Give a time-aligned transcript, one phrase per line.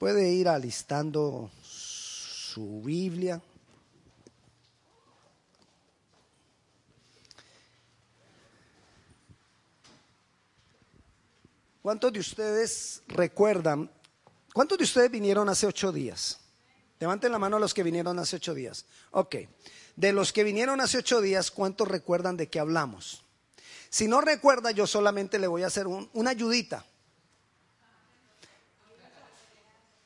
[0.00, 3.38] Puede ir alistando su Biblia.
[11.82, 13.90] ¿Cuántos de ustedes recuerdan?
[14.54, 16.38] ¿Cuántos de ustedes vinieron hace ocho días?
[16.98, 18.86] Levanten la mano a los que vinieron hace ocho días.
[19.10, 19.36] Ok.
[19.96, 23.22] De los que vinieron hace ocho días, ¿cuántos recuerdan de qué hablamos?
[23.90, 26.86] Si no recuerda, yo solamente le voy a hacer una ayudita.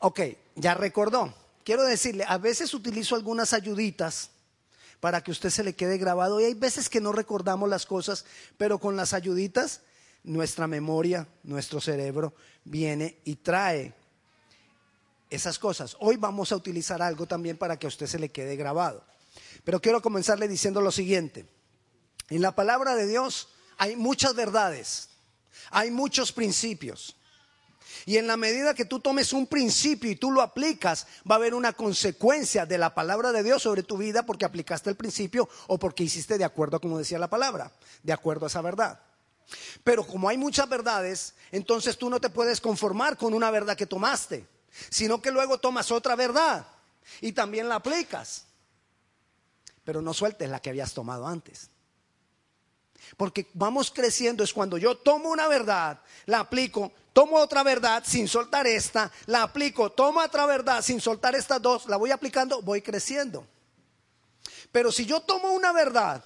[0.07, 0.21] Ok,
[0.57, 1.33] ya recordó.
[1.65, 4.29] Quiero decirle, a veces utilizo algunas ayuditas
[5.01, 8.27] para que usted se le quede grabado y hay veces que no recordamos las cosas,
[8.59, 9.81] pero con las ayuditas
[10.23, 13.95] nuestra memoria, nuestro cerebro viene y trae
[15.31, 15.97] esas cosas.
[16.01, 19.03] Hoy vamos a utilizar algo también para que a usted se le quede grabado.
[19.65, 21.47] Pero quiero comenzarle diciendo lo siguiente.
[22.29, 23.49] En la palabra de Dios
[23.79, 25.09] hay muchas verdades,
[25.71, 27.17] hay muchos principios.
[28.07, 31.39] Y en la medida que tú tomes un principio y tú lo aplicas, va a
[31.39, 35.49] haber una consecuencia de la palabra de Dios sobre tu vida porque aplicaste el principio
[35.67, 39.01] o porque hiciste de acuerdo a como decía la palabra, de acuerdo a esa verdad.
[39.83, 43.87] Pero como hay muchas verdades, entonces tú no te puedes conformar con una verdad que
[43.87, 44.47] tomaste,
[44.91, 46.67] sino que luego tomas otra verdad
[47.21, 48.47] y también la aplicas.
[49.85, 51.71] Pero no sueltes la que habías tomado antes.
[53.17, 58.29] Porque vamos creciendo es cuando yo tomo una verdad, la aplico, tomo otra verdad sin
[58.29, 62.83] soltar esta, la aplico, tomo otra verdad sin soltar estas dos, la voy aplicando, voy
[62.83, 63.47] creciendo.
[64.73, 66.25] Pero si yo tomo una verdad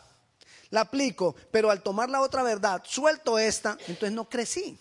[0.70, 4.78] la aplico, pero al tomar la otra verdad, suelto esta, entonces no crecí.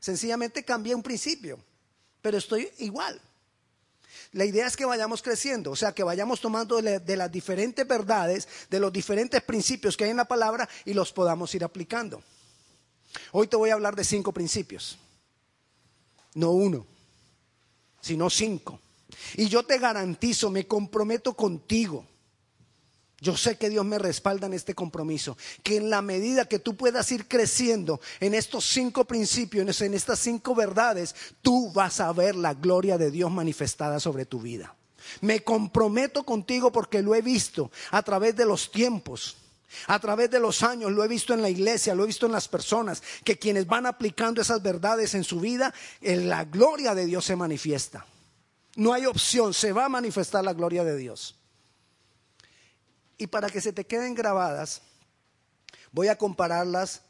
[0.00, 1.58] Sencillamente cambié un principio,
[2.22, 3.20] pero estoy igual.
[4.34, 8.48] La idea es que vayamos creciendo, o sea, que vayamos tomando de, las diferentes verdades,
[8.68, 12.20] de los diferentes principios que hay en la palabra y los podamos ir aplicando.
[13.30, 14.98] Hoy te voy a hablar de cinco principios,
[16.34, 16.84] no uno,
[18.00, 18.80] sino cinco.
[19.36, 22.04] Y yo te garantizo, me comprometo contigo
[23.24, 26.76] yo sé que Dios me respalda en este compromiso, que en la medida que tú
[26.76, 32.36] puedas ir creciendo en estos cinco principios, en estas cinco verdades, tú vas a ver
[32.36, 34.76] la gloria de Dios manifestada sobre tu vida.
[35.22, 39.36] Me comprometo contigo porque lo he visto a través de los tiempos.
[39.86, 42.32] A través de los años lo he visto en la iglesia, lo he visto en
[42.32, 47.06] las personas, que quienes van aplicando esas verdades en su vida, en la gloria de
[47.06, 48.06] Dios se manifiesta.
[48.76, 51.36] No hay opción, se va a manifestar la gloria de Dios.
[53.18, 54.82] Y para que se te queden grabadas,
[55.92, 57.02] voy a compararlas,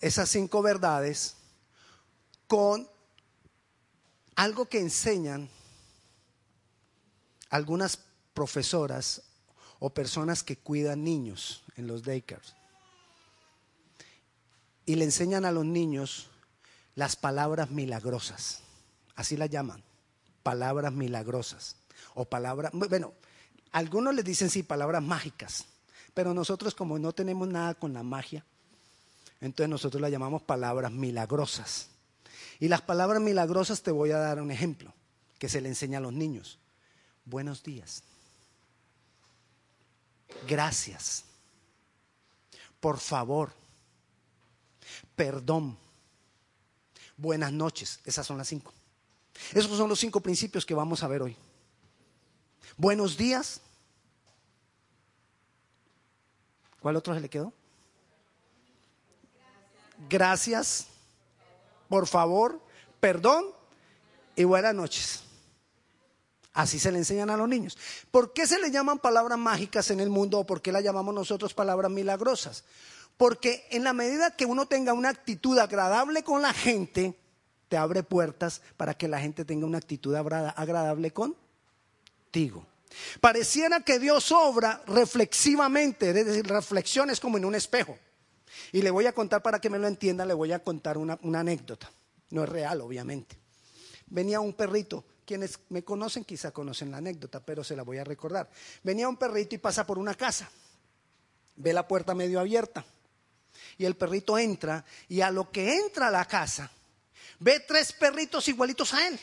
[0.00, 1.36] esas cinco verdades,
[2.46, 2.88] con
[4.34, 5.48] algo que enseñan
[7.50, 7.98] algunas
[8.34, 9.22] profesoras
[9.78, 12.54] o personas que cuidan niños en los daycares.
[14.84, 16.28] Y le enseñan a los niños
[16.94, 18.60] las palabras milagrosas.
[19.14, 19.82] Así las llaman,
[20.42, 21.76] palabras milagrosas.
[22.14, 23.14] O palabras, bueno,
[23.76, 25.66] algunos les dicen sí palabras mágicas,
[26.14, 28.42] pero nosotros como no tenemos nada con la magia,
[29.42, 31.88] entonces nosotros las llamamos palabras milagrosas.
[32.58, 34.94] Y las palabras milagrosas te voy a dar un ejemplo
[35.38, 36.58] que se le enseña a los niños.
[37.26, 38.02] Buenos días.
[40.48, 41.24] Gracias.
[42.80, 43.52] Por favor.
[45.14, 45.76] Perdón.
[47.18, 48.00] Buenas noches.
[48.06, 48.72] Esas son las cinco.
[49.52, 51.36] Esos son los cinco principios que vamos a ver hoy.
[52.78, 53.60] Buenos días.
[56.86, 57.52] ¿Cuál otro se le quedó?
[60.08, 60.86] Gracias.
[61.88, 62.60] Por favor.
[63.00, 63.46] Perdón.
[64.36, 65.24] Y buenas noches.
[66.52, 67.76] Así se le enseñan a los niños.
[68.12, 71.12] ¿Por qué se le llaman palabras mágicas en el mundo o por qué las llamamos
[71.12, 72.62] nosotros palabras milagrosas?
[73.16, 77.18] Porque en la medida que uno tenga una actitud agradable con la gente,
[77.68, 81.34] te abre puertas para que la gente tenga una actitud agradable con
[83.20, 87.98] Pareciera que Dios obra reflexivamente, es decir, reflexiones como en un espejo.
[88.72, 91.18] Y le voy a contar para que me lo entienda, le voy a contar una,
[91.22, 91.90] una anécdota.
[92.30, 93.36] No es real, obviamente.
[94.06, 98.04] Venía un perrito, quienes me conocen quizá conocen la anécdota, pero se la voy a
[98.04, 98.48] recordar.
[98.82, 100.50] Venía un perrito y pasa por una casa,
[101.56, 102.84] ve la puerta medio abierta
[103.78, 106.70] y el perrito entra y a lo que entra a la casa
[107.38, 109.18] ve tres perritos igualitos a él.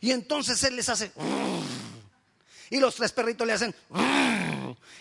[0.00, 1.12] Y entonces él les hace...
[2.70, 3.74] Y los tres perritos le hacen.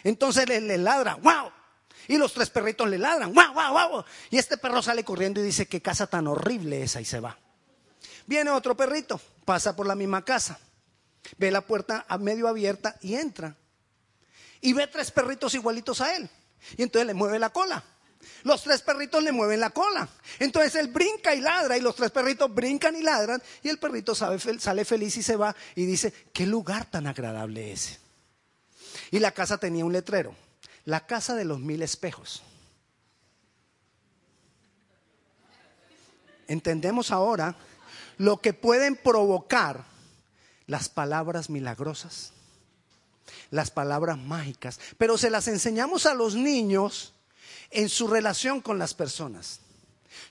[0.04, 1.52] Entonces le, ladra, wow.
[2.08, 4.06] Y los tres perritos le ladran, wow, wow, wow.
[4.30, 7.38] Y este perro sale corriendo y dice, qué casa tan horrible esa y se va.
[8.26, 10.60] Viene otro perrito, pasa por la misma casa,
[11.38, 13.56] ve la puerta a medio abierta y entra.
[14.62, 16.30] Y ve tres perritos igualitos a él.
[16.78, 17.84] Y entonces le mueve la cola.
[18.44, 20.08] Los tres perritos le mueven la cola.
[20.40, 24.16] Entonces él brinca y ladra y los tres perritos brincan y ladran y el perrito
[24.16, 28.00] sale feliz y se va y dice, qué lugar tan agradable ese.
[29.12, 30.36] Y la casa tenía un letrero,
[30.86, 32.44] la casa de los mil espejos.
[36.48, 37.56] Entendemos ahora
[38.18, 39.84] lo que pueden provocar
[40.66, 42.32] las palabras milagrosas,
[43.52, 47.14] las palabras mágicas, pero se las enseñamos a los niños
[47.72, 49.60] en su relación con las personas.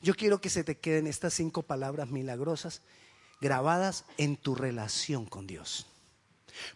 [0.02, 2.82] Yo quiero que se te queden estas cinco palabras milagrosas
[3.40, 5.86] grabadas en tu relación con Dios.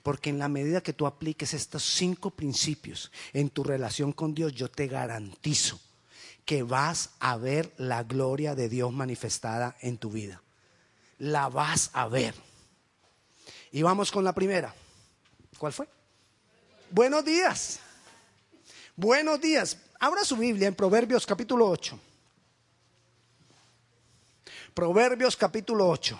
[0.02, 4.52] Porque en la medida que tú apliques estos cinco principios en tu relación con Dios,
[4.52, 5.80] yo te garantizo
[6.44, 10.42] que vas a ver la gloria de Dios manifestada en tu vida.
[11.18, 12.34] La vas a ver.
[13.72, 14.74] Y vamos con la primera.
[15.58, 15.88] ¿Cuál fue?
[16.90, 17.78] Buenos días.
[18.96, 19.78] Buenos días.
[20.02, 22.00] Abra su Biblia en Proverbios capítulo 8.
[24.72, 26.18] Proverbios capítulo 8.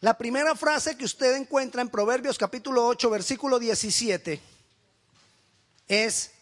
[0.00, 4.40] La primera frase que usted encuentra en Proverbios capítulo 8, versículo 17,
[5.86, 6.32] es,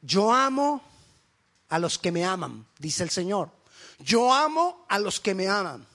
[0.00, 0.82] yo amo
[1.68, 3.50] a los que me aman, dice el Señor.
[3.98, 5.86] Yo amo a los que me aman.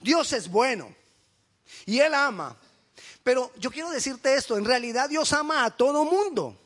[0.00, 0.94] Dios es bueno
[1.84, 2.56] y Él ama.
[3.22, 6.56] Pero yo quiero decirte esto, en realidad Dios ama a todo mundo.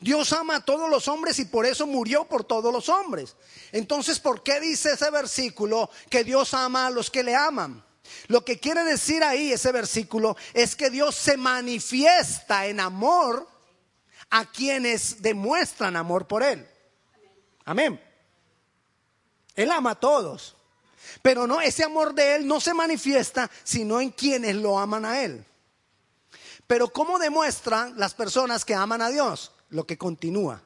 [0.00, 3.36] Dios ama a todos los hombres y por eso murió por todos los hombres.
[3.72, 7.84] Entonces, ¿por qué dice ese versículo que Dios ama a los que le aman?
[8.28, 13.48] Lo que quiere decir ahí ese versículo es que Dios se manifiesta en amor
[14.30, 16.66] a quienes demuestran amor por Él.
[17.64, 18.00] Amén.
[19.54, 20.56] Él ama a todos.
[21.22, 25.22] Pero no, ese amor de Él no se manifiesta sino en quienes lo aman a
[25.22, 25.44] Él.
[26.68, 29.52] Pero ¿cómo demuestran las personas que aman a Dios?
[29.70, 30.62] Lo que continúa.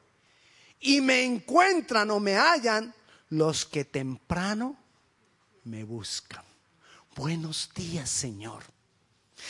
[0.79, 2.93] Y me encuentran o me hallan
[3.29, 4.75] los que temprano
[5.63, 6.43] me buscan.
[7.15, 8.63] Buenos días, Señor.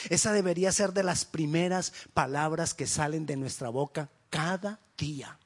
[0.09, 5.39] Esa debería ser de las primeras palabras que salen de nuestra boca cada día.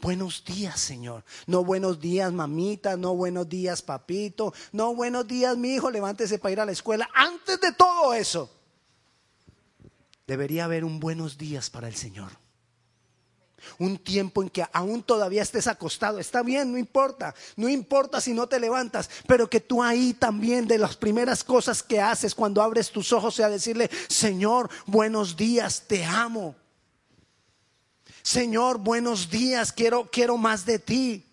[0.00, 1.22] Buenos días, Señor.
[1.46, 2.96] No buenos días, mamita.
[2.96, 4.54] No buenos días, papito.
[4.72, 5.90] No buenos días, mi hijo.
[5.90, 7.10] Levántese para ir a la escuela.
[7.14, 8.59] Antes de todo eso,
[10.30, 12.30] debería haber un buenos días para el Señor.
[13.80, 16.20] Un tiempo en que aún todavía estés acostado.
[16.20, 17.34] Está bien, no importa.
[17.56, 19.10] No importa si no te levantas.
[19.26, 23.34] Pero que tú ahí también de las primeras cosas que haces cuando abres tus ojos
[23.34, 26.54] sea decirle, Señor, buenos días, te amo.
[28.22, 31.26] Señor, buenos días, quiero, quiero más de ti.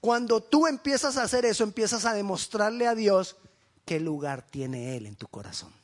[0.00, 3.36] Cuando tú empiezas a hacer eso, empiezas a demostrarle a Dios
[3.84, 5.79] qué lugar tiene Él en tu corazón.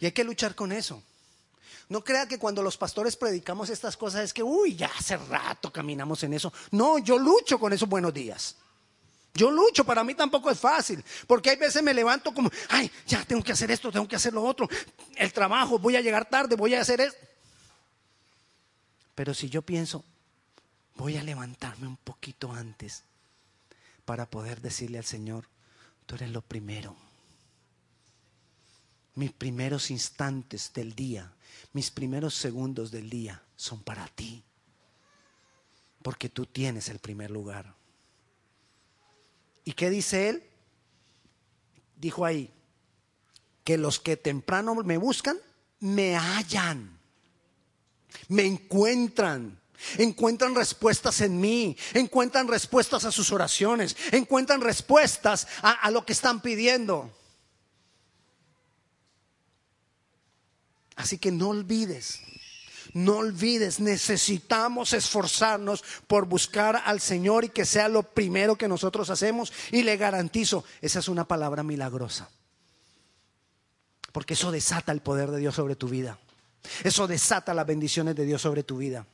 [0.00, 1.02] Y hay que luchar con eso.
[1.88, 5.72] No crea que cuando los pastores predicamos estas cosas es que, uy, ya hace rato
[5.72, 6.52] caminamos en eso.
[6.70, 8.56] No, yo lucho con esos buenos días.
[9.34, 13.24] Yo lucho, para mí tampoco es fácil, porque hay veces me levanto como, ay, ya
[13.24, 14.68] tengo que hacer esto, tengo que hacer lo otro,
[15.16, 17.18] el trabajo, voy a llegar tarde, voy a hacer esto.
[19.16, 20.04] Pero si yo pienso,
[20.94, 23.02] voy a levantarme un poquito antes
[24.04, 25.48] para poder decirle al Señor,
[26.06, 26.96] tú eres lo primero.
[29.14, 31.34] Mis primeros instantes del día
[31.74, 34.42] mis primeros segundos del día son para ti.
[36.02, 37.74] Porque tú tienes el primer lugar.
[39.64, 40.42] ¿Y qué dice él?
[41.96, 42.50] Dijo ahí,
[43.64, 45.36] que los que temprano me buscan,
[45.80, 46.98] me hallan,
[48.28, 49.60] me encuentran.
[49.98, 56.12] Encuentran respuestas en mí, encuentran respuestas a sus oraciones, encuentran respuestas a, a lo que
[56.12, 57.12] están pidiendo.
[60.96, 62.20] Así que no olvides,
[62.92, 69.10] no olvides, necesitamos esforzarnos por buscar al Señor y que sea lo primero que nosotros
[69.10, 69.52] hacemos.
[69.72, 72.28] Y le garantizo, esa es una palabra milagrosa.
[74.12, 76.18] Porque eso desata el poder de Dios sobre tu vida.
[76.84, 79.04] Eso desata las bendiciones de Dios sobre tu vida.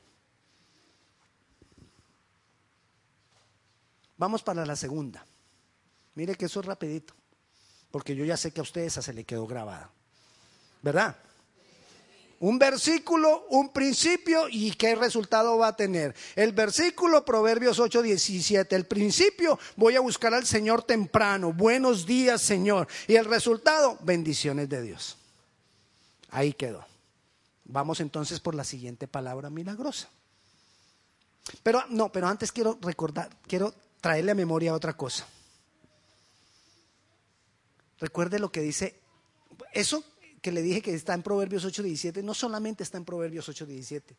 [4.17, 5.25] Vamos para la segunda.
[6.13, 7.15] Mire que eso es rapidito.
[7.89, 9.89] Porque yo ya sé que a ustedes se le quedó grabada.
[10.83, 11.17] ¿Verdad?
[12.41, 16.15] Un versículo, un principio y qué resultado va a tener.
[16.35, 18.75] El versículo Proverbios 8, 17.
[18.75, 21.53] El principio voy a buscar al Señor temprano.
[21.53, 22.87] Buenos días Señor.
[23.07, 25.17] Y el resultado, bendiciones de Dios.
[26.31, 26.83] Ahí quedó.
[27.65, 30.09] Vamos entonces por la siguiente palabra milagrosa.
[31.61, 33.71] Pero no, pero antes quiero recordar, quiero
[34.01, 35.27] traerle a memoria otra cosa.
[37.99, 38.99] Recuerde lo que dice,
[39.73, 40.03] eso
[40.41, 44.15] que le dije que está en Proverbios 8:17, no solamente está en Proverbios 8:17,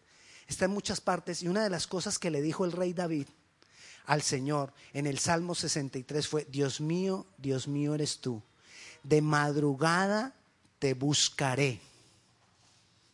[0.46, 1.42] está en muchas partes.
[1.42, 3.26] Y una de las cosas que le dijo el rey David
[4.06, 8.42] al Señor en el Salmo 63 fue, Dios mío, Dios mío eres tú.
[9.02, 10.34] De madrugada
[10.78, 11.80] te buscaré.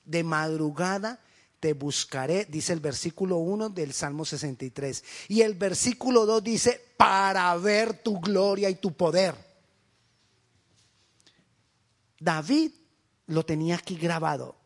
[0.05, 1.21] De madrugada
[1.61, 5.05] te buscaré, dice el versículo 1 del Salmo 63.
[5.29, 9.35] Y el versículo 2 dice, para ver tu gloria y tu poder.
[12.21, 12.73] David
[13.29, 14.57] lo tenía aquí grabado.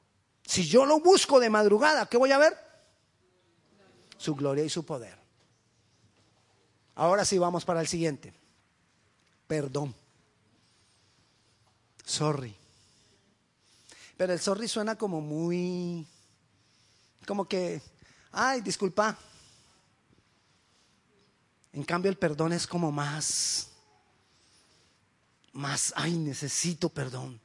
[0.47, 2.57] Si yo lo busco de madrugada, ¿qué voy a ver?
[4.17, 5.19] Su gloria y su poder.
[6.95, 8.33] Ahora sí vamos para el siguiente.
[9.47, 9.95] Perdón.
[12.05, 12.55] Sorry.
[14.17, 16.07] Pero el sorry suena como muy,
[17.27, 17.83] como que,
[18.31, 19.19] ay, disculpa.
[21.73, 23.71] En cambio el perdón es como más,
[25.53, 27.42] más, ay, necesito perdón.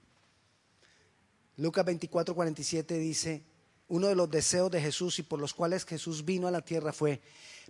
[1.57, 3.43] Lucas 24, 47 dice,
[3.89, 6.93] uno de los deseos de Jesús y por los cuales Jesús vino a la tierra
[6.93, 7.21] fue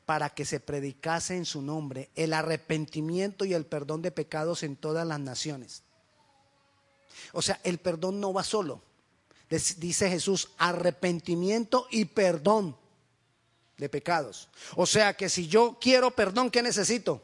[0.06, 4.76] para que se predicase en su nombre el arrepentimiento y el perdón de pecados en
[4.76, 5.84] todas las naciones.
[7.34, 8.82] O sea, el perdón no va solo.
[9.50, 12.76] Dice Jesús, arrepentimiento y perdón
[13.78, 14.50] de pecados.
[14.76, 17.22] O sea que si yo quiero perdón, ¿qué necesito?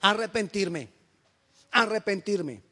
[0.00, 0.88] Arrepentirme.
[1.70, 2.62] Arrepentirme.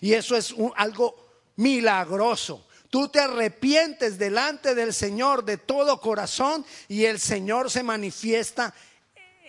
[0.00, 2.66] Y eso es algo milagroso.
[2.90, 8.74] Tú te arrepientes delante del Señor de todo corazón y el Señor se manifiesta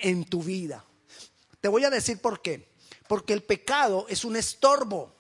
[0.02, 0.86] en tu vida.
[1.60, 2.72] Te voy a decir por qué.
[3.08, 5.14] Porque el pecado es un estorbo.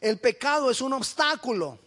[0.00, 1.78] El pecado es un obstáculo.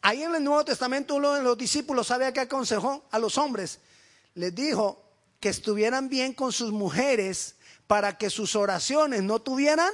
[0.00, 3.80] Ahí en el Nuevo Testamento uno de los discípulos, ¿sabe qué aconsejó a los hombres?
[4.34, 5.04] Les dijo
[5.40, 7.56] que estuvieran bien con sus mujeres
[7.86, 9.90] para que sus oraciones no tuvieran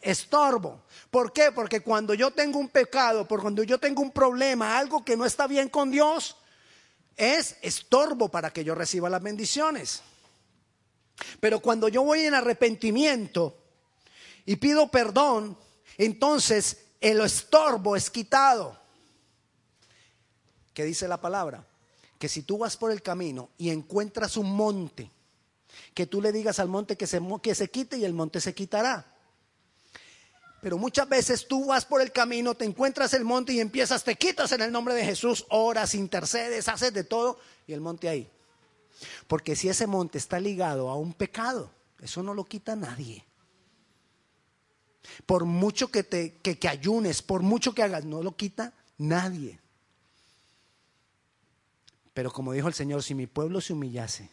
[0.00, 0.82] estorbo.
[1.10, 1.52] ¿Por qué?
[1.52, 5.24] Porque cuando yo tengo un pecado, por cuando yo tengo un problema, algo que no
[5.24, 6.36] está bien con Dios,
[7.16, 10.02] es estorbo para que yo reciba las bendiciones.
[11.38, 13.56] Pero cuando yo voy en arrepentimiento
[14.46, 15.56] y pido perdón,
[15.98, 18.78] entonces el estorbo es quitado.
[20.72, 21.66] ¿Qué dice la palabra?
[22.18, 25.10] Que si tú vas por el camino y encuentras un monte,
[25.94, 28.54] que tú le digas al monte que se, que se quite y el monte se
[28.54, 29.09] quitará.
[30.60, 34.16] Pero muchas veces tú vas por el camino, te encuentras el monte y empiezas, te
[34.16, 38.28] quitas en el nombre de Jesús, oras, intercedes, haces de todo y el monte ahí.
[39.26, 43.24] Porque si ese monte está ligado a un pecado, eso no lo quita nadie.
[45.24, 49.58] Por mucho que te que, ayunes, por mucho que hagas, no lo quita nadie.
[52.12, 54.28] Pero como dijo el Señor, si mi pueblo se humillase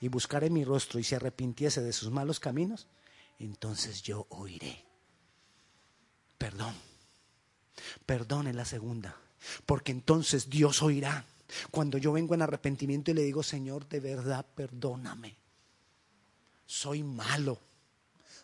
[0.00, 2.86] y buscare mi rostro y se arrepintiese de sus malos caminos,
[3.40, 4.89] entonces yo oiré
[6.40, 6.74] perdón.
[8.06, 9.14] Perdón en la segunda.
[9.66, 11.26] Porque entonces Dios oirá.
[11.70, 15.36] Cuando yo vengo en arrepentimiento y le digo, Señor, de verdad, perdóname.
[16.64, 17.58] Soy malo,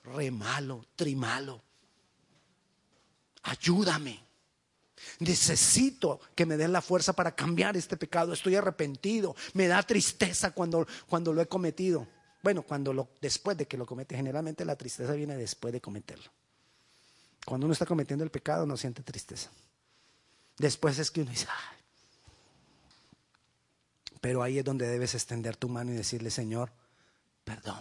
[0.04, 1.62] re malo, trimalo.
[3.44, 4.20] Ayúdame.
[5.20, 8.34] Necesito que me den la fuerza para cambiar este pecado.
[8.34, 9.34] Estoy arrepentido.
[9.54, 12.06] Me da tristeza cuando, cuando lo he cometido.
[12.42, 16.30] Bueno, cuando después de que lo comete, generalmente la tristeza viene después de cometerlo.
[17.46, 19.50] Cuando uno está cometiendo el pecado no siente tristeza.
[20.58, 21.46] Después es que uno dice,
[24.20, 26.72] pero ahí es donde debes extender tu mano y decirle, Señor,
[27.44, 27.80] perdón.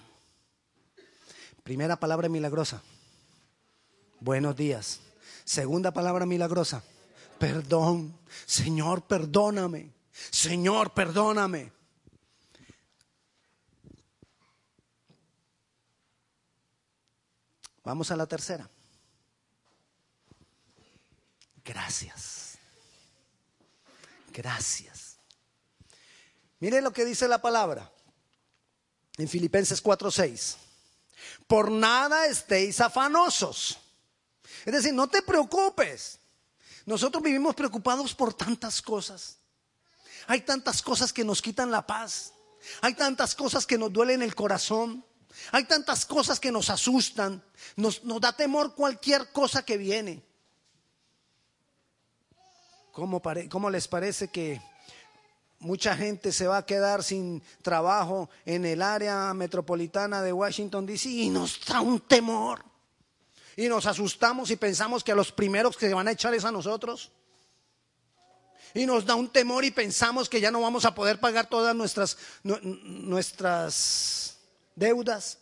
[1.64, 2.84] Primera palabra milagrosa,
[4.20, 5.00] buenos días.
[5.46, 6.84] Segunda palabra milagrosa,
[7.40, 8.16] perdón.
[8.46, 9.92] Señor, perdóname.
[10.30, 11.72] Señor, perdóname.
[17.84, 18.70] Vamos a la tercera
[21.66, 22.58] gracias.
[24.32, 25.18] Gracias.
[26.60, 27.92] Mire lo que dice la palabra
[29.18, 30.58] en Filipenses 4:6.
[31.48, 33.80] Por nada estéis afanosos.
[34.66, 36.20] Es decir, no te preocupes.
[36.86, 39.38] Nosotros vivimos preocupados por tantas cosas.
[40.28, 42.34] Hay tantas cosas que nos quitan la paz.
[42.82, 45.06] Hay tantas cosas que nos duelen el corazón.
[45.52, 47.44] Hay tantas cosas que nos asustan.
[47.76, 50.24] Nos, nos da temor cualquier cosa que viene.
[52.96, 54.62] ¿Cómo, les parece que
[55.60, 61.10] mucha gente se va a quedar sin trabajo en el área metropolitana de Washington, D.C.
[61.10, 62.64] y nos da un temor?
[63.58, 66.46] Y nos asustamos y pensamos que a los primeros que se van a echar es
[66.46, 67.12] a nosotros.
[68.74, 71.75] Y nos da un temor y pensamos que ya no vamos a poder pagar todas
[71.75, 74.38] nuestras, nuestras
[74.74, 75.40] deudas.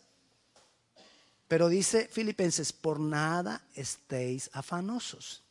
[1.46, 5.43] Pero dice Filipenses, por nada estéis afanosos,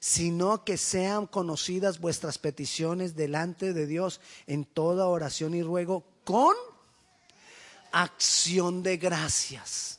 [0.00, 6.54] sino que sean conocidas vuestras peticiones delante de Dios en toda oración y ruego con
[7.92, 9.98] acción de gracias.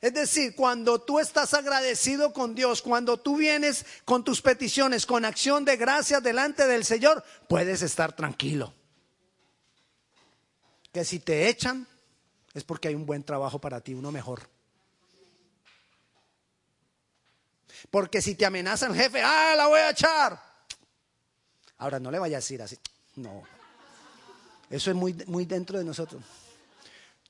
[0.00, 5.24] Es decir, cuando tú estás agradecido con Dios, cuando tú vienes con tus peticiones con
[5.24, 8.74] acción de gracias delante del Señor, puedes estar tranquilo.
[10.92, 11.86] Que si te echan,
[12.54, 14.48] es porque hay un buen trabajo para ti, uno mejor.
[17.90, 20.40] Porque si te amenaza el jefe, ah, la voy a echar.
[21.78, 22.78] Ahora no le vaya a decir así,
[23.16, 23.42] no.
[24.70, 26.22] Eso es muy, muy dentro de nosotros.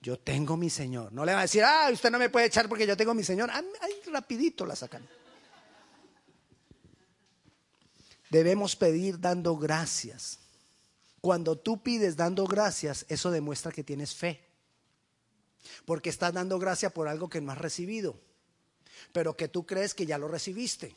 [0.01, 1.13] Yo tengo mi Señor.
[1.13, 3.25] No le va a decir, ah, usted no me puede echar porque yo tengo mi
[3.25, 3.51] Señor.
[3.51, 5.07] Ahí rapidito la sacan.
[8.31, 10.39] Debemos pedir dando gracias.
[11.21, 14.45] Cuando tú pides dando gracias, eso demuestra que tienes fe.
[15.85, 18.21] Porque estás dando gracia por algo que no has recibido,
[19.13, 20.95] pero que tú crees que ya lo recibiste.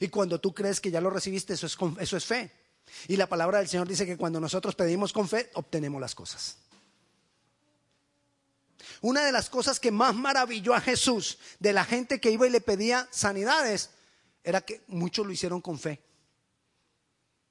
[0.00, 2.50] Y cuando tú crees que ya lo recibiste, eso es, eso es fe.
[3.08, 6.58] Y la palabra del Señor dice que cuando nosotros pedimos con fe, obtenemos las cosas.
[9.00, 12.50] Una de las cosas que más maravilló a Jesús de la gente que iba y
[12.50, 13.90] le pedía sanidades
[14.42, 16.00] era que muchos lo hicieron con fe.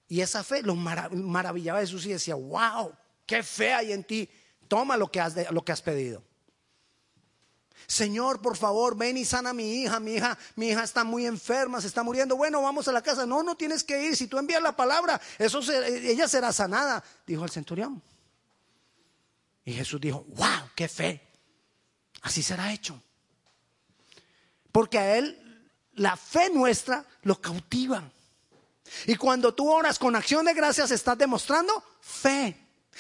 [0.08, 2.94] Y esa fe lo maravillaba a Jesús y decía, wow,
[3.26, 4.30] qué fe hay en ti.
[4.68, 6.24] Toma lo que has, lo que has pedido.
[7.88, 10.00] Señor, por favor, ven y sana a mi hija.
[10.00, 12.36] Mi hija, mi hija está muy enferma, se está muriendo.
[12.36, 13.26] Bueno, vamos a la casa.
[13.26, 14.16] No, no tienes que ir.
[14.16, 18.02] Si tú envías la palabra, eso ella será sanada, dijo el centurión.
[19.66, 21.22] Y Jesús dijo, wow, qué fe.
[22.22, 23.02] Así será hecho.
[24.72, 28.12] Porque a él la fe nuestra lo cautiva.
[29.06, 32.58] Y cuando tú oras con acción de gracias, estás demostrando fe.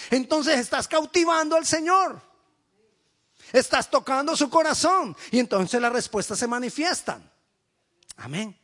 [0.10, 2.22] Entonces estás cautivando al Señor.
[3.52, 7.30] Estás tocando su corazón y entonces las respuestas se manifiestan.
[8.18, 8.58] Amén.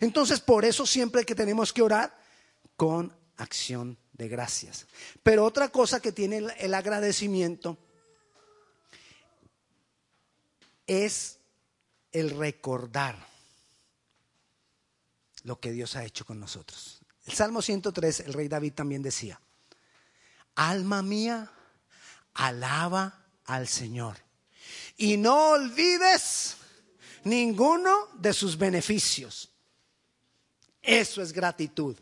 [0.00, 2.16] Entonces por eso siempre que tenemos que orar
[2.76, 4.86] con acción de gracias.
[5.22, 7.78] Pero otra cosa que tiene el agradecimiento
[10.86, 11.38] es
[12.12, 13.16] el recordar
[15.44, 17.00] lo que Dios ha hecho con nosotros.
[17.24, 19.40] El Salmo 103, el rey David también decía,
[20.54, 21.50] alma mía,
[22.34, 23.21] alaba
[23.54, 24.16] al Señor.
[24.96, 26.56] Y no olvides
[27.24, 29.50] ninguno de sus beneficios.
[30.80, 31.96] Eso es gratitud.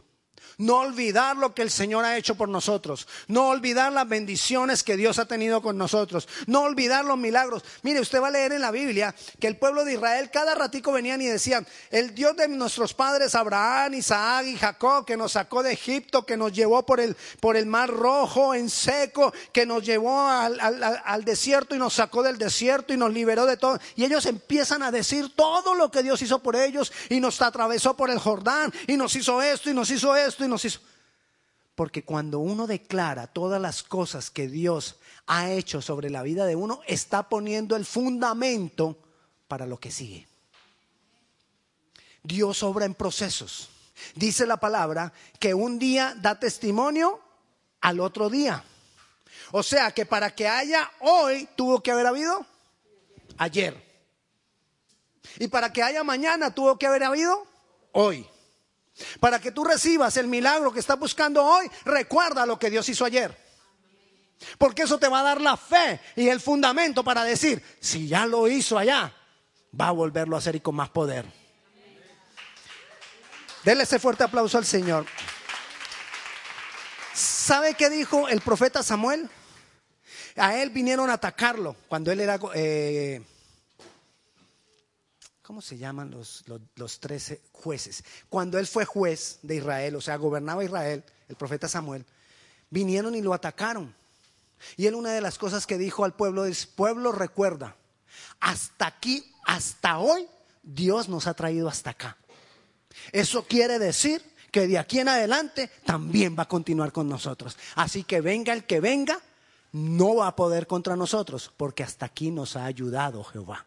[0.60, 3.08] No olvidar lo que el Señor ha hecho por nosotros.
[3.28, 6.28] No olvidar las bendiciones que Dios ha tenido con nosotros.
[6.46, 7.64] No olvidar los milagros.
[7.80, 10.92] Mire, usted va a leer en la Biblia que el pueblo de Israel cada ratico
[10.92, 15.62] venían y decían, el Dios de nuestros padres Abraham, Isaac y Jacob, que nos sacó
[15.62, 19.82] de Egipto, que nos llevó por el, por el mar rojo en seco, que nos
[19.82, 23.80] llevó al, al desierto y nos sacó del desierto y nos liberó de todo.
[23.96, 27.96] Y ellos empiezan a decir todo lo que Dios hizo por ellos y nos atravesó
[27.96, 30.80] por el Jordán y nos hizo esto y nos hizo esto nos hizo.
[31.74, 36.56] Porque cuando uno declara todas las cosas que Dios ha hecho sobre la vida de
[36.56, 38.98] uno, está poniendo el fundamento
[39.48, 40.28] para lo que sigue.
[42.22, 43.70] Dios obra en procesos.
[44.14, 47.20] Dice la palabra que un día da testimonio
[47.80, 48.62] al otro día.
[49.52, 52.46] O sea que para que haya hoy tuvo que haber habido
[53.38, 53.82] ayer.
[55.38, 57.46] Y para que haya mañana tuvo que haber habido
[57.92, 58.26] hoy.
[59.18, 63.04] Para que tú recibas el milagro que estás buscando hoy, recuerda lo que Dios hizo
[63.04, 63.36] ayer.
[64.58, 68.26] Porque eso te va a dar la fe y el fundamento para decir, si ya
[68.26, 69.12] lo hizo allá,
[69.78, 71.26] va a volverlo a hacer y con más poder.
[73.64, 75.04] Dele ese fuerte aplauso al Señor.
[77.12, 79.28] ¿Sabe qué dijo el profeta Samuel?
[80.36, 83.20] A él vinieron a atacarlo cuando él era eh,
[85.50, 86.44] ¿cómo se llaman los,
[86.76, 88.04] los, trece jueces?
[88.28, 92.06] Cuando él fue juez de Israel, o sea, gobernaba Israel, el profeta Samuel,
[92.70, 93.92] vinieron y lo atacaron.
[94.76, 97.74] Y él una de las cosas que dijo al pueblo es, pueblo recuerda,
[98.38, 100.28] hasta aquí, hasta hoy,
[100.62, 102.16] Dios nos ha traído hasta acá.
[103.10, 107.58] Eso quiere decir que de aquí en adelante también va a continuar con nosotros.
[107.74, 109.20] Así que venga el que venga,
[109.72, 113.66] no va a poder contra nosotros, porque hasta aquí nos ha ayudado Jehová.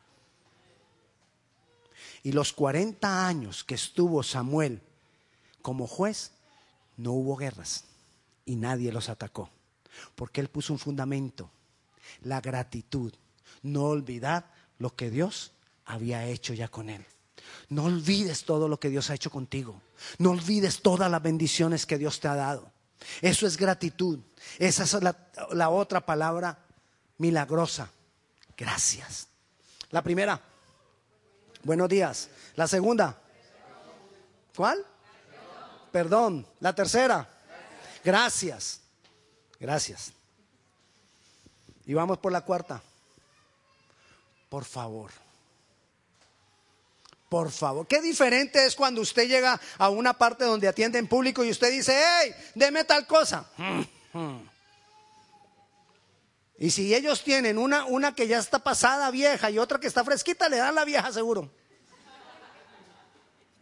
[2.24, 4.82] Y los 40 años que estuvo Samuel
[5.62, 6.32] como juez,
[6.98, 7.86] no hubo guerras
[8.46, 9.50] y nadie los atacó.
[10.16, 11.50] Porque él puso un fundamento,
[12.22, 13.14] la gratitud,
[13.62, 15.52] no olvidar lo que Dios
[15.86, 17.06] había hecho ya con él.
[17.70, 19.82] No olvides todo lo que Dios ha hecho contigo.
[20.18, 22.72] No olvides todas las bendiciones que Dios te ha dado.
[23.22, 24.20] Eso es gratitud.
[24.60, 25.18] Esa es la,
[25.52, 26.58] la otra palabra
[27.18, 27.92] milagrosa.
[28.58, 29.28] gracias.
[29.92, 30.42] La primera,
[31.64, 32.30] buenos días.
[32.56, 33.18] La segunda,
[34.56, 34.86] ¿cuál?
[35.92, 36.46] Perdón.
[36.60, 37.28] La tercera,
[38.04, 38.82] gracias.
[39.60, 40.12] Gracias.
[41.86, 42.82] Y vamos por la cuarta.
[44.50, 45.12] Por favor.
[47.30, 47.88] Por favor.
[47.88, 51.72] Qué diferente es cuando usted llega a una parte donde atiende en público y usted
[51.72, 53.46] dice, hey, deme tal cosa.
[56.58, 60.04] Y si ellos tienen una, una que ya está pasada vieja y otra que está
[60.04, 61.50] fresquita, le dan la vieja seguro.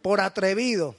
[0.02, 0.94] Por atrevido.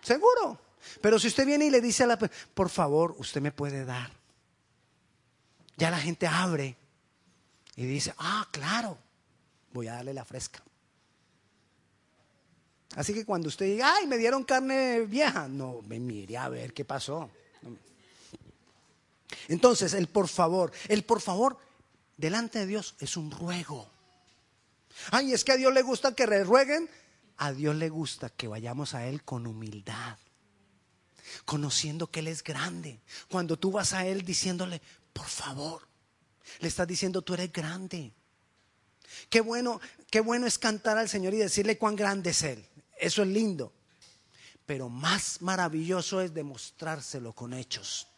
[0.00, 0.58] Seguro.
[1.00, 2.18] Pero si usted viene y le dice a la
[2.54, 4.10] por favor, usted me puede dar.
[5.76, 6.76] Ya la gente abre
[7.76, 8.98] y dice, ah, claro,
[9.72, 10.62] voy a darle la fresca.
[12.96, 16.74] Así que cuando usted diga, ay, me dieron carne vieja, no, me mire a ver
[16.74, 17.30] qué pasó.
[19.48, 21.58] Entonces, el por favor, el por favor
[22.16, 23.88] delante de Dios es un ruego.
[25.10, 26.88] Ay, es que a Dios le gusta que le rueguen.
[27.38, 30.16] A Dios le gusta que vayamos a Él con humildad,
[31.44, 33.00] conociendo que Él es grande.
[33.28, 34.80] Cuando tú vas a Él diciéndole,
[35.12, 35.88] por favor,
[36.60, 38.12] le estás diciendo, tú eres grande.
[39.28, 42.64] Qué bueno, qué bueno es cantar al Señor y decirle cuán grande es Él.
[42.98, 43.72] Eso es lindo.
[44.66, 48.11] Pero más maravilloso es demostrárselo con hechos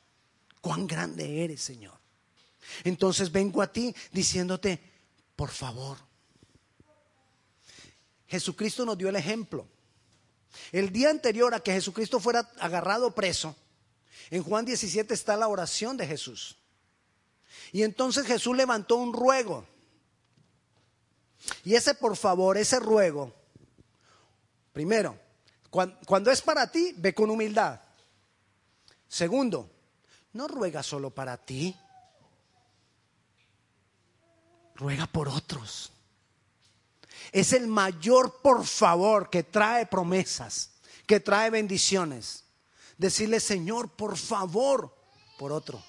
[0.64, 1.92] cuán grande eres, Señor.
[2.85, 4.81] Entonces vengo a ti diciéndote,
[5.37, 5.98] por favor.
[8.27, 9.68] Jesucristo nos dio el ejemplo.
[10.72, 13.55] El día anterior a que Jesucristo fuera agarrado preso,
[14.31, 16.57] en Juan 17 está la oración de Jesús.
[17.70, 19.66] Y entonces Jesús levantó un ruego.
[21.62, 23.35] Y ese por favor, ese ruego,
[24.72, 25.20] primero,
[25.68, 27.83] cuando, es para ti, ve con humildad.
[29.07, 29.73] Segundo,
[30.35, 31.75] no ruega solo para ti,
[34.75, 35.92] ruega por otros.
[37.33, 40.73] Es el mayor por favor que trae promesas,
[41.07, 42.44] que trae bendiciones.
[42.99, 44.94] Decirle, Señor, por favor,
[45.38, 45.83] por otro.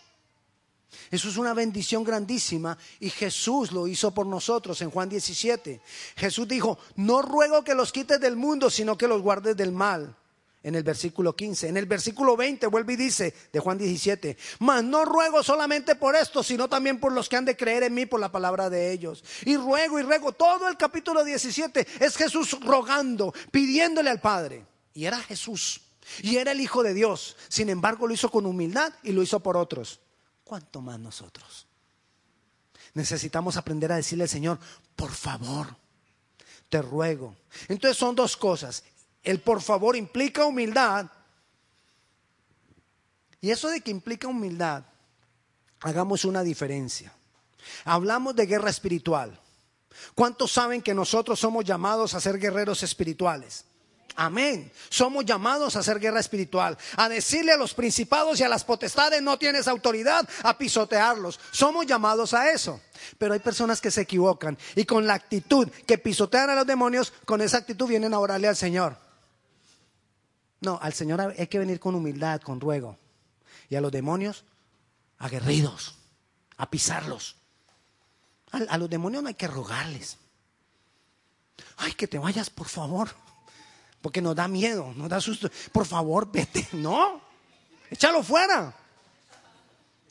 [1.12, 5.82] Eso es una bendición grandísima y Jesús lo hizo por nosotros en Juan 17.
[6.16, 10.16] Jesús dijo, no ruego que los quites del mundo, sino que los guardes del mal
[10.66, 11.68] en el versículo 15.
[11.68, 16.16] En el versículo 20 vuelve y dice de Juan 17, mas no ruego solamente por
[16.16, 18.92] esto, sino también por los que han de creer en mí por la palabra de
[18.92, 19.24] ellos.
[19.46, 24.66] Y ruego y ruego, todo el capítulo 17 es Jesús rogando, pidiéndole al Padre.
[24.96, 25.82] Y era Jesús,
[26.24, 27.38] y era el Hijo de Dios.
[27.48, 30.00] Sin embargo, lo hizo con humildad y lo hizo por otros.
[30.44, 31.68] ¿Cuánto más nosotros?
[32.96, 34.58] Necesitamos aprender a decirle al Señor,
[34.96, 35.76] por favor,
[36.70, 37.36] te ruego.
[37.68, 38.84] Entonces son dos cosas.
[39.26, 41.08] El por favor implica humildad.
[43.42, 44.84] Y eso de que implica humildad,
[45.82, 47.12] hagamos una diferencia.
[47.84, 49.40] Hablamos de guerra espiritual.
[50.14, 53.66] ¿Cuántos saben que nosotros somos llamados a ser guerreros espirituales?
[54.16, 54.72] Amén.
[54.90, 59.22] Somos llamados a hacer guerra espiritual, a decirle a los principados y a las potestades
[59.22, 61.40] no tienes autoridad, a pisotearlos.
[61.52, 62.80] Somos llamados a eso.
[63.18, 67.12] Pero hay personas que se equivocan y con la actitud que pisotean a los demonios,
[67.26, 69.05] con esa actitud vienen a orarle al Señor.
[70.66, 72.98] No, al Señor hay que venir con humildad, con ruego.
[73.70, 74.46] Y a los demonios,
[75.20, 75.96] aguerridos,
[76.58, 77.36] a pisarlos.
[78.52, 80.18] A, los demonios no hay que rogarles.
[81.78, 83.10] Ay, que te vayas, por favor.
[84.02, 85.52] Porque nos da miedo, nos da susto.
[85.72, 86.68] Por favor, vete.
[86.74, 87.22] No,
[87.92, 88.74] échalo fuera.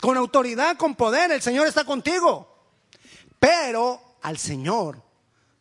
[0.00, 2.48] Con autoridad, con poder, el Señor está contigo.
[3.40, 5.02] Pero al Señor,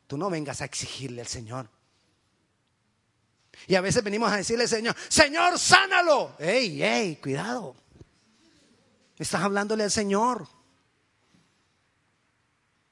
[0.05, 1.67] tú no vengas a exigirle al Señor.
[3.67, 6.35] Y a veces venimos a decirle, Señor, Señor, sánalo.
[6.39, 7.75] Ey, ey, cuidado.
[9.17, 10.47] Estás hablándole al Señor.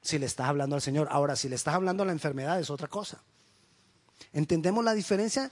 [0.00, 1.08] Si le estás hablando al Señor.
[1.10, 3.22] Ahora, si le estás hablando a la enfermedad es otra cosa.
[4.32, 5.50] ¿Entendemos la diferencia?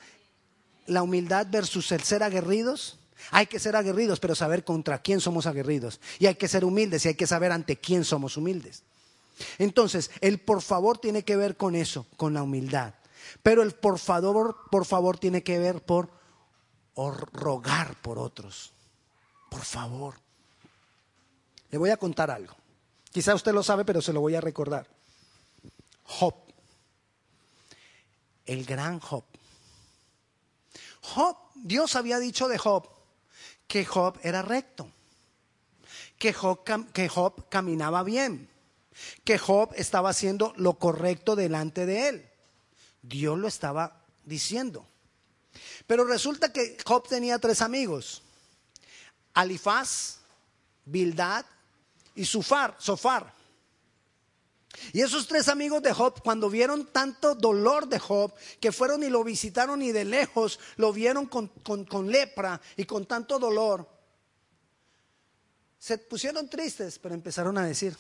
[0.87, 2.99] La humildad versus el ser aguerridos.
[3.31, 6.01] Hay que ser aguerridos, pero saber contra quién somos aguerridos.
[6.19, 8.83] Y hay que ser humildes y hay que saber ante quién somos humildes.
[9.59, 12.95] Entonces, el por favor tiene que ver con eso, con la humildad.
[13.43, 16.11] Pero el por favor, por favor tiene que ver por
[17.33, 18.73] rogar por otros.
[19.51, 20.15] Por favor.
[21.71, 22.55] Le voy a contar algo.
[23.13, 24.87] Quizá usted lo sabe, pero se lo voy a recordar.
[26.05, 26.35] Job.
[28.47, 29.25] El gran Job.
[31.01, 32.89] Job, Dios había dicho de Job
[33.67, 34.91] que Job era recto,
[36.19, 38.51] que Job, que Job caminaba bien,
[39.25, 42.30] que Job estaba haciendo lo correcto delante de él.
[43.03, 44.87] Dios lo estaba diciendo.
[45.87, 48.23] Pero resulta que Job tenía tres amigos.
[49.35, 50.19] Alifaz,
[50.85, 51.45] Bildad
[52.15, 53.33] y Sufar, Sofar.
[54.93, 59.09] Y esos tres amigos de Job, cuando vieron tanto dolor de Job, que fueron y
[59.09, 61.51] lo visitaron y de lejos lo vieron con,
[62.11, 63.89] lepra y con tanto dolor,
[65.79, 67.97] se pusieron tristes, pero empezaron a decir,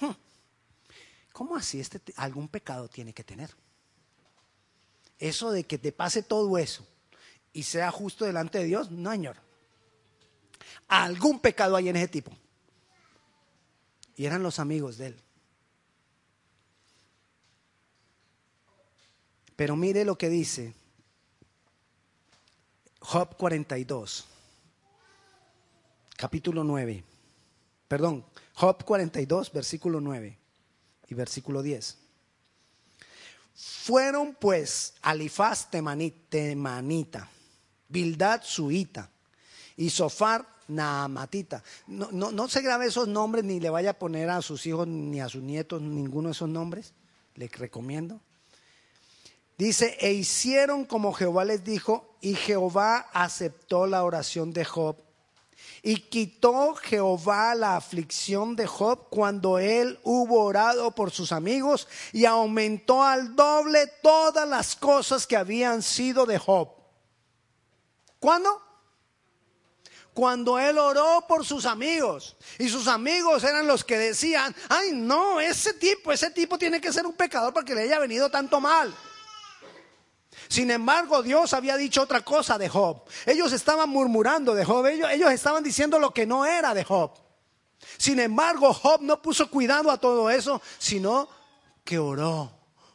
[1.32, 3.50] ¿cómo así este algún pecado tiene que tener?
[5.20, 6.84] Eso de que te pase todo eso
[7.52, 9.36] y sea justo delante de Dios, no, señor.
[10.88, 12.32] Algún pecado hay en ese tipo.
[14.16, 15.20] Y eran los amigos de él.
[19.56, 20.74] Pero mire lo que dice
[23.00, 24.26] Job 42,
[26.16, 27.04] capítulo 9.
[27.88, 30.38] Perdón, Job 42, versículo 9
[31.08, 31.99] y versículo 10.
[33.54, 37.28] Fueron pues Alifaz temanita,
[37.88, 39.10] Bildad suita
[39.76, 41.62] y Sofar naamatita.
[41.86, 44.86] No, no, no se grabe esos nombres ni le vaya a poner a sus hijos
[44.86, 46.94] ni a sus nietos ninguno de esos nombres.
[47.34, 48.20] Le recomiendo.
[49.58, 54.96] Dice, e hicieron como Jehová les dijo, y Jehová aceptó la oración de Job.
[55.82, 62.26] Y quitó Jehová la aflicción de Job cuando él hubo orado por sus amigos y
[62.26, 66.68] aumentó al doble todas las cosas que habían sido de Job.
[68.18, 68.62] ¿Cuándo?
[70.12, 75.40] Cuando él oró por sus amigos y sus amigos eran los que decían, ay no,
[75.40, 78.94] ese tipo, ese tipo tiene que ser un pecador porque le haya venido tanto mal.
[80.50, 83.04] Sin embargo, Dios había dicho otra cosa de Job.
[83.24, 84.84] Ellos estaban murmurando de Job.
[84.86, 87.12] Ellos, estaban diciendo lo que no era de Job.
[87.96, 91.28] Sin embargo, Job no puso cuidado a todo eso, sino
[91.84, 92.50] que oró,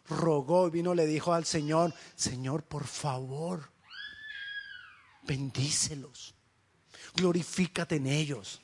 [0.09, 3.71] rogó y vino le dijo al Señor, Señor, por favor,
[5.23, 6.35] bendícelos,
[7.15, 8.61] glorifícate en ellos.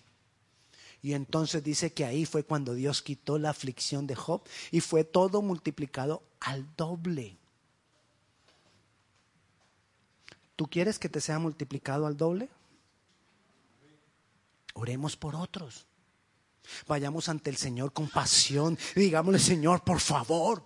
[1.01, 5.05] Y entonces dice que ahí fue cuando Dios quitó la aflicción de Job y fue
[5.05, 7.40] todo multiplicado al doble.
[10.61, 12.47] ¿Tú quieres que te sea multiplicado al doble?
[14.75, 15.87] Oremos por otros.
[16.85, 18.77] Vayamos ante el Señor con pasión.
[18.95, 20.63] Digámosle, Señor, por favor.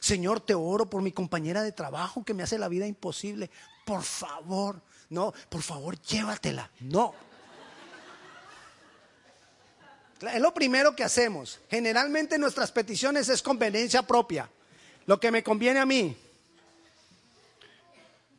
[0.00, 3.50] Señor, te oro por mi compañera de trabajo que me hace la vida imposible.
[3.84, 4.80] Por favor.
[5.10, 6.70] No, por favor, llévatela.
[6.80, 7.12] No.
[10.32, 11.60] Es lo primero que hacemos.
[11.68, 14.50] Generalmente nuestras peticiones es conveniencia propia.
[15.04, 16.16] Lo que me conviene a mí.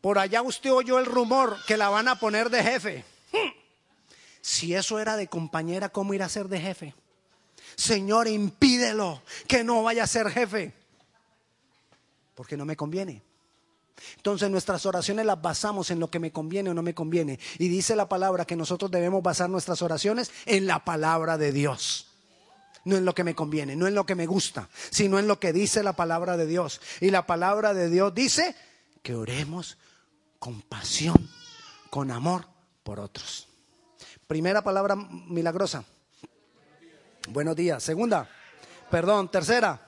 [0.01, 3.05] Por allá usted oyó el rumor que la van a poner de jefe.
[4.41, 6.95] Si eso era de compañera, ¿cómo ir a ser de jefe?
[7.75, 10.73] Señor, impídelo que no vaya a ser jefe.
[12.33, 13.21] Porque no me conviene.
[14.17, 17.39] Entonces nuestras oraciones las basamos en lo que me conviene o no me conviene.
[17.59, 22.07] Y dice la palabra que nosotros debemos basar nuestras oraciones en la palabra de Dios.
[22.83, 25.39] No en lo que me conviene, no en lo que me gusta, sino en lo
[25.39, 26.81] que dice la palabra de Dios.
[26.99, 28.55] Y la palabra de Dios dice
[29.03, 29.77] que oremos
[30.41, 31.29] con pasión,
[31.91, 32.47] con amor
[32.81, 33.47] por otros.
[34.25, 35.85] Primera palabra milagrosa.
[37.29, 37.83] Buenos días.
[37.83, 38.27] Segunda.
[38.89, 39.29] Perdón.
[39.29, 39.79] Tercera.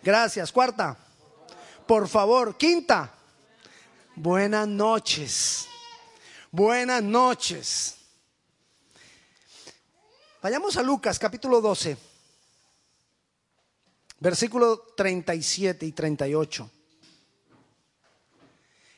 [0.00, 0.52] Gracias.
[0.52, 0.96] Cuarta.
[1.88, 2.56] Por favor.
[2.56, 3.12] Quinta.
[4.14, 5.66] Buenas noches.
[6.52, 7.96] Buenas noches.
[10.40, 11.96] Vayamos a Lucas capítulo 12.
[14.20, 16.70] Versículo 37 y 38.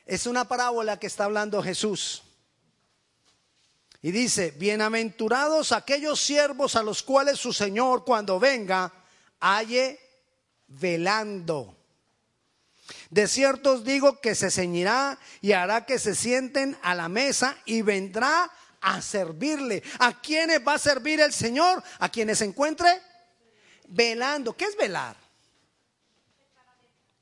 [0.07, 2.23] Es una parábola que está hablando Jesús.
[4.01, 8.93] Y dice, bienaventurados aquellos siervos a los cuales su Señor cuando venga
[9.41, 10.01] halle
[10.67, 11.77] velando.
[13.11, 17.57] De cierto os digo que se ceñirá y hará que se sienten a la mesa
[17.65, 19.85] y vendrá a servirle.
[20.01, 21.83] ¿A quiénes va a servir el Señor?
[22.01, 23.01] A quienes se encuentre
[23.87, 24.57] velando.
[24.57, 25.17] ¿Qué es velar?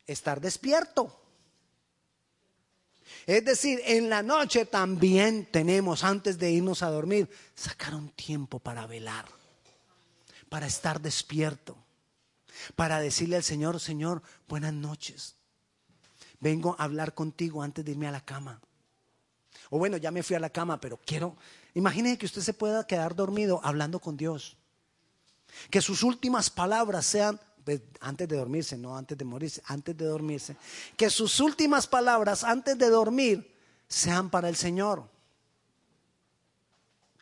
[0.06, 1.19] Estar despierto.
[3.26, 8.58] Es decir, en la noche también tenemos, antes de irnos a dormir, sacar un tiempo
[8.58, 9.26] para velar,
[10.48, 11.76] para estar despierto,
[12.76, 15.36] para decirle al Señor, Señor, buenas noches.
[16.40, 18.60] Vengo a hablar contigo antes de irme a la cama.
[19.68, 21.36] O bueno, ya me fui a la cama, pero quiero,
[21.74, 24.56] imagine que usted se pueda quedar dormido hablando con Dios.
[25.68, 27.40] Que sus últimas palabras sean,
[28.00, 30.56] antes de dormirse, no antes de morirse, antes de dormirse,
[30.96, 33.54] que sus últimas palabras antes de dormir
[33.88, 35.04] sean para el Señor.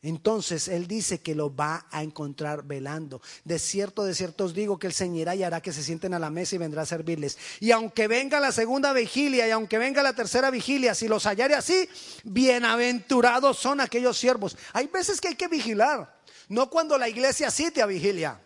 [0.03, 3.21] Entonces Él dice que lo va a encontrar velando.
[3.45, 6.19] De cierto, de cierto os digo que Él ceñirá y hará que se sienten a
[6.19, 7.37] la mesa y vendrá a servirles.
[7.59, 11.57] Y aunque venga la segunda vigilia y aunque venga la tercera vigilia, si los hallare
[11.57, 11.89] así,
[12.23, 14.57] bienaventurados son aquellos siervos.
[14.73, 16.17] Hay veces que hay que vigilar,
[16.49, 18.41] no cuando la iglesia sí te vigilia.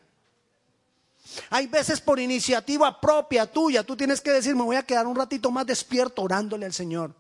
[1.51, 5.17] Hay veces por iniciativa propia tuya, tú tienes que decir, me voy a quedar un
[5.17, 7.15] ratito más despierto orándole al Señor,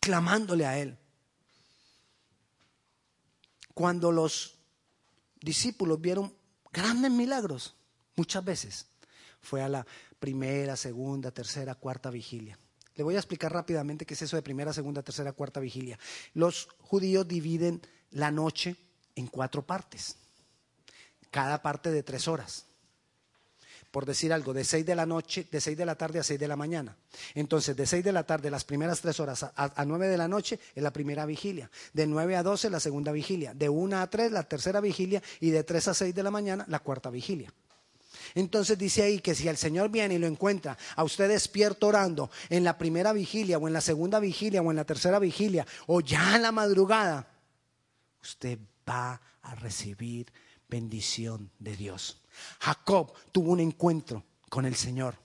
[0.00, 0.98] clamándole a Él.
[3.74, 4.58] Cuando los
[5.40, 6.32] discípulos vieron
[6.72, 7.74] grandes milagros,
[8.16, 8.86] muchas veces,
[9.40, 9.86] fue a la
[10.18, 12.58] primera, segunda, tercera, cuarta vigilia.
[12.94, 15.98] Le voy a explicar rápidamente qué es eso de primera, segunda, tercera, cuarta vigilia.
[16.32, 18.76] Los judíos dividen la noche
[19.16, 20.16] en cuatro partes,
[21.34, 22.66] cada parte de tres horas.
[23.90, 26.38] Por decir algo, de seis de la noche, de seis de la tarde a seis
[26.38, 26.96] de la mañana.
[27.34, 30.60] Entonces, de seis de la tarde, las primeras tres horas, a, nueve de la noche
[30.76, 31.68] es la primera vigilia.
[31.92, 33.52] De nueve a doce, la segunda vigilia.
[33.52, 35.20] De una a tres, la tercera vigilia.
[35.40, 37.52] Y de tres a seis de la mañana, la cuarta vigilia.
[38.36, 42.30] Entonces dice ahí que si el Señor viene y lo encuentra a usted despierto orando
[42.48, 46.00] en la primera vigilia o en la segunda vigilia o en la tercera vigilia o
[46.00, 47.26] ya en la madrugada,
[48.22, 48.56] usted
[48.88, 50.32] va a recibir
[50.68, 52.22] bendición de Dios.
[52.60, 55.16] Jacob tuvo un encuentro con el Señor.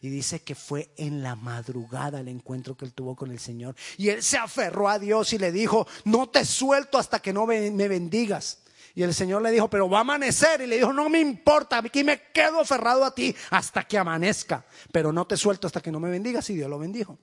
[0.00, 3.74] Y dice que fue en la madrugada el encuentro que él tuvo con el Señor.
[3.96, 7.46] Y él se aferró a Dios y le dijo, no te suelto hasta que no
[7.46, 8.64] me bendigas.
[8.94, 10.60] Y el Señor le dijo, pero va a amanecer.
[10.60, 14.64] Y le dijo, no me importa, aquí me quedo aferrado a ti hasta que amanezca.
[14.92, 16.48] Pero no te suelto hasta que no me bendigas.
[16.50, 17.18] Y Dios lo bendijo.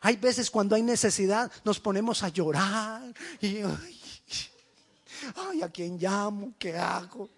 [0.00, 3.12] Hay veces cuando hay necesidad nos ponemos a llorar.
[3.40, 4.00] Y, ay,
[5.62, 6.54] ¿a quién llamo?
[6.58, 7.28] ¿Qué hago?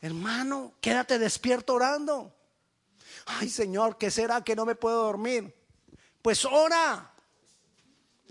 [0.00, 2.32] Hermano, quédate despierto orando.
[3.26, 5.54] Ay, Señor, ¿qué será que no me puedo dormir?
[6.22, 7.12] Pues ora.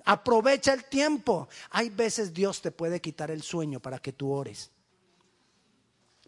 [0.05, 1.49] Aprovecha el tiempo.
[1.71, 4.69] Hay veces Dios te puede quitar el sueño para que tú ores.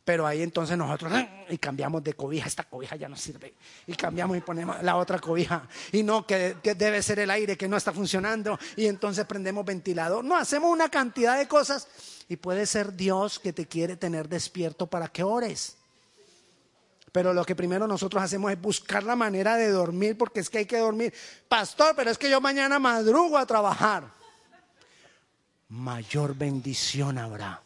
[0.08, 1.12] Pero ahí entonces nosotros
[1.50, 3.54] y cambiamos de cobija, esta cobija ya no sirve.
[3.86, 5.68] Y cambiamos y ponemos la otra cobija.
[5.92, 8.58] Y no, que, debe ser el aire que no está funcionando.
[8.78, 10.24] Y entonces prendemos ventilador.
[10.24, 11.90] No, hacemos una cantidad de cosas.
[12.30, 15.78] Y puede ser Dios que te quiere tener despierto para que ores.
[17.12, 20.60] Pero lo que primero nosotros hacemos es buscar la manera de dormir porque es que
[20.60, 21.14] hay que dormir.
[21.48, 24.12] Pastor, pero es que yo mañana madrugo a trabajar.
[25.70, 27.64] Mayor bendición habrá.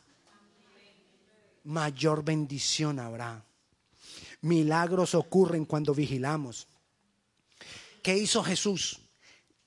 [1.63, 3.43] Mayor bendición habrá.
[4.41, 6.67] Milagros ocurren cuando vigilamos.
[8.01, 8.99] ¿Qué hizo Jesús?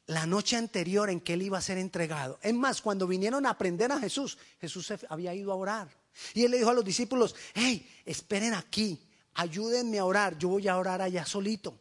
[0.06, 2.38] La noche anterior en que él iba a ser entregado.
[2.42, 5.88] Es más, cuando vinieron a aprender a Jesús, Jesús había ido a orar.
[6.34, 9.00] Y él le dijo a los discípulos, hey, esperen aquí
[9.34, 11.78] ayúdenme a orar, yo voy a orar allá solito.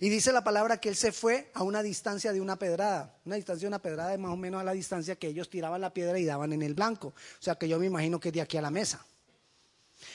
[0.00, 3.16] Y dice la palabra que él se fue a una distancia de una pedrada.
[3.24, 5.80] Una distancia de una pedrada es más o menos a la distancia que ellos tiraban
[5.80, 7.08] la piedra y daban en el blanco.
[7.08, 9.04] O sea que yo me imagino que de aquí a la mesa.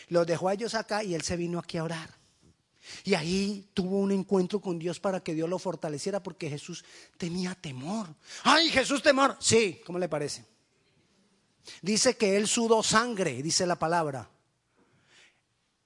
[0.09, 2.09] Los dejó a ellos acá y él se vino aquí a orar.
[3.03, 6.83] Y ahí tuvo un encuentro con Dios para que Dios lo fortaleciera porque Jesús
[7.17, 8.07] tenía temor.
[8.43, 9.37] ¡Ay, Jesús temor!
[9.39, 10.45] Sí, ¿cómo le parece?
[11.81, 14.29] Dice que él sudó sangre, dice la palabra.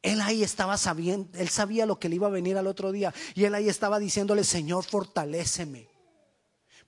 [0.02, 3.14] Él ahí estaba sabiendo, él sabía lo que le iba a venir al otro día.
[3.36, 5.90] Y él ahí estaba diciéndole, Señor, fortaléceme.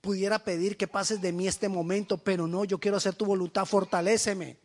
[0.00, 3.66] Pudiera pedir que pases de mí este momento, pero no, yo quiero hacer tu voluntad,
[3.66, 4.58] fortaléceme.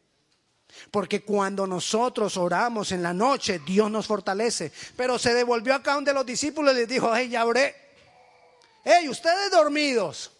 [0.91, 4.71] Porque cuando nosotros oramos en la noche, Dios nos fortalece.
[4.95, 7.75] Pero se devolvió acá donde los discípulos y les dijo, hey, ya oré.
[8.83, 10.31] Hey, ustedes dormidos,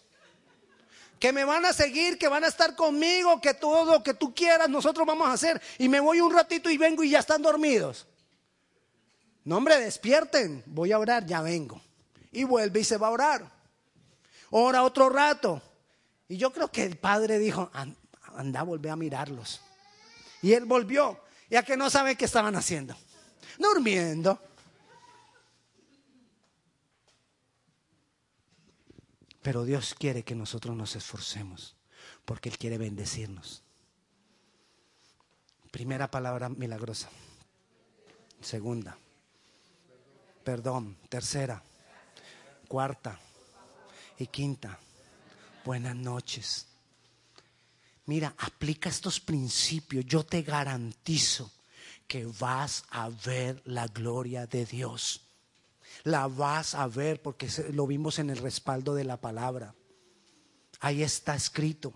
[1.18, 4.34] que me van a seguir, que van a estar conmigo, que todo lo que tú
[4.34, 5.60] quieras nosotros vamos a hacer.
[5.78, 8.06] Y me voy un ratito y vengo y ya están dormidos.
[9.44, 11.80] No, hombre, despierten, voy a orar, ya vengo.
[12.32, 13.50] Y vuelve y se va a orar.
[14.50, 15.62] Ora otro rato.
[16.28, 17.70] Y yo creo que el padre dijo,
[18.34, 19.60] anda, volvé a mirarlos.
[20.42, 21.20] Y él volvió.
[21.48, 22.96] Ya que no sabe qué estaban haciendo.
[23.58, 24.40] Durmiendo.
[29.42, 31.76] Pero Dios quiere que nosotros nos esforcemos
[32.26, 33.62] porque Él quiere bendecirnos.
[35.70, 37.08] Primera palabra milagrosa.
[38.40, 38.98] Segunda.
[40.44, 40.96] Perdón.
[41.08, 41.62] Tercera.
[42.68, 43.18] Cuarta.
[44.18, 44.78] Y quinta.
[45.64, 46.66] Buenas noches.
[48.06, 50.04] Mira, aplica estos principios.
[50.06, 51.52] Yo te garantizo
[52.06, 55.26] que vas a ver la gloria de Dios
[56.06, 59.74] la vas a ver porque lo vimos en el respaldo de la palabra.
[60.80, 61.92] Ahí está escrito.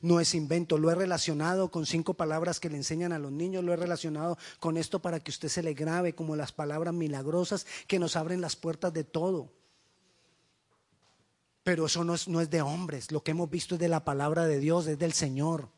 [0.00, 3.64] No es invento, lo he relacionado con cinco palabras que le enseñan a los niños,
[3.64, 7.66] lo he relacionado con esto para que usted se le grabe como las palabras milagrosas
[7.88, 9.50] que nos abren las puertas de todo.
[11.64, 14.04] Pero eso no es, no es de hombres, lo que hemos visto es de la
[14.04, 15.68] palabra de Dios, es del Señor.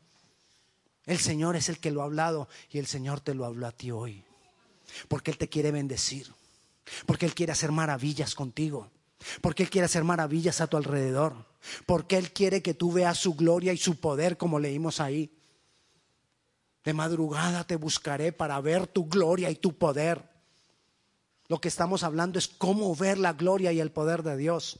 [1.05, 3.71] El Señor es el que lo ha hablado y el Señor te lo habló a
[3.71, 4.23] ti hoy,
[5.07, 6.33] porque Él te quiere bendecir.
[7.05, 8.91] Porque Él quiere hacer maravillas contigo.
[9.41, 11.33] Porque Él quiere hacer maravillas a tu alrededor.
[11.85, 15.31] Porque Él quiere que tú veas su gloria y su poder como leímos ahí.
[16.83, 20.29] De madrugada te buscaré para ver tu gloria y tu poder.
[21.47, 24.79] Lo que estamos hablando es cómo ver la gloria y el poder de Dios.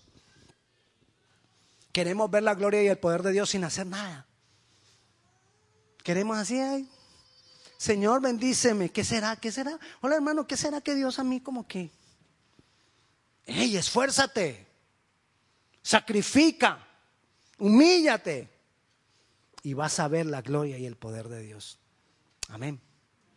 [1.95, 4.25] Queremos ver la gloria y el poder de Dios sin hacer nada.
[6.03, 6.89] Queremos así, ay,
[7.77, 8.89] Señor, bendíceme.
[8.89, 9.37] ¿Qué será?
[9.37, 9.79] ¿Qué será?
[10.01, 11.89] Hola, hermano, ¿qué será que Dios a mí como que?
[13.45, 14.67] Ey, esfuérzate.
[15.81, 16.85] Sacrifica.
[17.59, 18.49] Humíllate.
[19.63, 21.79] Y vas a ver la gloria y el poder de Dios.
[22.49, 22.81] Amén.